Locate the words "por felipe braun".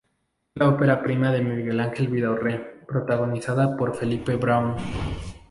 3.77-4.75